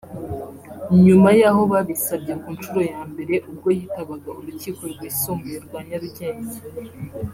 [1.05, 6.57] nyuma y’aho babisabye ku nshuro ya mbere ubwo yitabaga Urukiko rwisumbuye rwa Nyarugenge